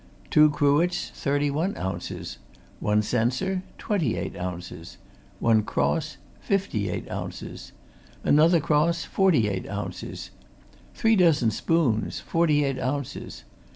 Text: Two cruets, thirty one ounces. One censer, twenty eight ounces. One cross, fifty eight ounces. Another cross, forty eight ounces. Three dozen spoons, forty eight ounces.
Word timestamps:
Two 0.31 0.49
cruets, 0.49 1.11
thirty 1.13 1.51
one 1.51 1.77
ounces. 1.77 2.39
One 2.79 3.03
censer, 3.03 3.61
twenty 3.77 4.15
eight 4.15 4.35
ounces. 4.35 4.97
One 5.39 5.61
cross, 5.61 6.17
fifty 6.39 6.89
eight 6.89 7.07
ounces. 7.11 7.71
Another 8.23 8.59
cross, 8.59 9.03
forty 9.03 9.47
eight 9.47 9.69
ounces. 9.69 10.31
Three 10.95 11.15
dozen 11.15 11.51
spoons, 11.51 12.19
forty 12.19 12.63
eight 12.63 12.79
ounces. 12.79 13.43